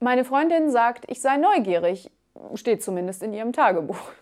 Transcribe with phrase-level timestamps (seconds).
[0.00, 2.10] Meine Freundin sagt, ich sei neugierig,
[2.54, 4.12] steht zumindest in ihrem Tagebuch.